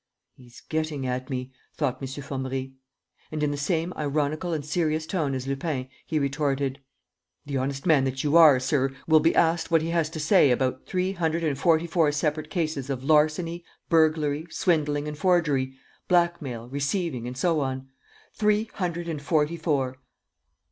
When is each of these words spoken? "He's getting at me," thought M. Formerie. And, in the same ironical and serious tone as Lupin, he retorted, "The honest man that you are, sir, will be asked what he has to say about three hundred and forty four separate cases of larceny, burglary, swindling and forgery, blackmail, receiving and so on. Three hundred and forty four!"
"He's 0.33 0.61
getting 0.61 1.05
at 1.05 1.29
me," 1.29 1.51
thought 1.75 2.01
M. 2.01 2.07
Formerie. 2.07 2.73
And, 3.31 3.43
in 3.43 3.51
the 3.51 3.55
same 3.55 3.93
ironical 3.95 4.51
and 4.51 4.65
serious 4.65 5.05
tone 5.05 5.35
as 5.35 5.45
Lupin, 5.45 5.89
he 6.07 6.17
retorted, 6.17 6.79
"The 7.45 7.57
honest 7.57 7.85
man 7.85 8.03
that 8.05 8.23
you 8.23 8.35
are, 8.35 8.59
sir, 8.59 8.95
will 9.07 9.19
be 9.19 9.35
asked 9.35 9.69
what 9.69 9.83
he 9.83 9.91
has 9.91 10.09
to 10.09 10.19
say 10.19 10.49
about 10.49 10.87
three 10.87 11.11
hundred 11.11 11.43
and 11.43 11.55
forty 11.55 11.85
four 11.85 12.11
separate 12.11 12.49
cases 12.49 12.89
of 12.89 13.03
larceny, 13.03 13.63
burglary, 13.89 14.47
swindling 14.49 15.07
and 15.07 15.19
forgery, 15.19 15.75
blackmail, 16.07 16.67
receiving 16.67 17.27
and 17.27 17.37
so 17.37 17.59
on. 17.59 17.87
Three 18.33 18.71
hundred 18.73 19.07
and 19.07 19.21
forty 19.21 19.55
four!" 19.55 19.99